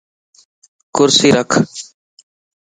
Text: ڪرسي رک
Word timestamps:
ڪرسي 0.95 1.27
رک 1.35 1.51